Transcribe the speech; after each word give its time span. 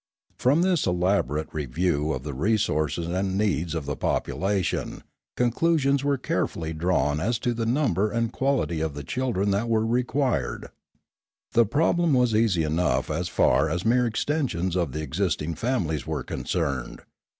From 0.35 0.63
this 0.63 0.87
elaborate 0.87 1.49
re 1.53 1.67
view 1.67 2.11
of 2.11 2.23
the 2.23 2.33
resources 2.33 3.05
and 3.07 3.37
needs 3.37 3.75
of 3.75 3.85
the 3.85 3.95
population 3.95 5.03
con 5.37 5.51
clusions 5.51 6.03
were 6.03 6.17
carefully 6.17 6.73
drawn 6.73 7.19
as 7.19 7.37
to 7.37 7.53
the 7.53 7.67
number 7.67 8.09
and 8.11 8.33
quality 8.33 8.81
of 8.81 8.95
the 8.95 9.03
children 9.03 9.51
that 9.51 9.69
were 9.69 9.85
required. 9.85 10.69
The 11.53 11.67
pro 11.67 11.93
blem 11.93 12.13
was 12.17 12.33
easy 12.33 12.63
enough 12.63 13.11
as 13.11 13.29
far 13.29 13.69
as 13.69 13.85
mere 13.85 14.07
extensions 14.07 14.75
of 14.75 14.91
the 14.91 15.03
existing 15.03 15.53
families 15.53 16.07
were 16.07 16.23
concerned. 16.23 17.03